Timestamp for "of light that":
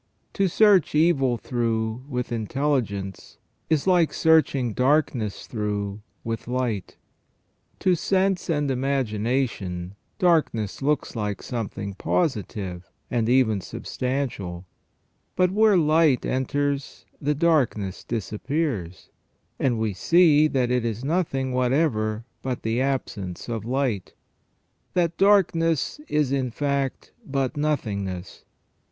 23.47-25.15